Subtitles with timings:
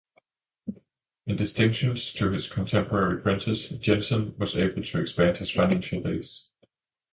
[1.27, 6.47] In distinction to his contemporary printers, Jenson was able to expand his financial base.